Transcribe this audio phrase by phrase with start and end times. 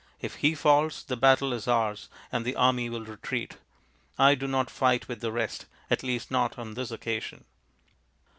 [0.19, 3.57] If he falls, the battle is ours and the army will retreat.
[4.17, 7.43] I do not fight with the rest, at least not on this occasion."